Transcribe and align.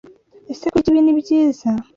Ese 0.51 0.65
kurya 0.73 0.89
ibi 0.91 1.01
ni 1.03 1.13
byiza? 1.19 1.69